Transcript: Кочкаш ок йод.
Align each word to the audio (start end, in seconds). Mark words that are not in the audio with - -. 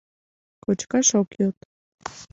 Кочкаш 0.63 1.09
ок 1.19 1.29
йод. 1.39 1.57